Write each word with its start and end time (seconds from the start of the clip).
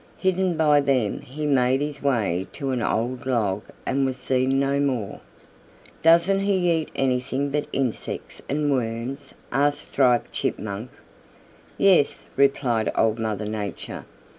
Hidden 0.17 0.57
by 0.57 0.81
them 0.81 1.21
he 1.21 1.45
made 1.45 1.79
his 1.79 2.01
way 2.01 2.47
to 2.53 2.71
an 2.71 2.81
old 2.81 3.27
log 3.27 3.61
and 3.85 4.03
was 4.03 4.17
seen 4.17 4.59
no 4.59 4.79
more. 4.79 5.19
"Doesn't 6.01 6.39
he 6.39 6.71
eat 6.71 6.89
anything 6.95 7.51
but 7.51 7.67
insects 7.71 8.41
and 8.49 8.71
worms?" 8.71 9.35
asked 9.51 9.83
Striped 9.83 10.33
Chipmunk. 10.33 10.89
"Yes," 11.77 12.25
replied 12.35 12.91
Old 12.95 13.19
Mother 13.19 13.45
Nature. 13.45 14.05